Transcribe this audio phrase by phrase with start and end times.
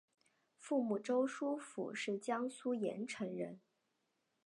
[0.57, 3.59] 父亲周书府是江苏盐城人。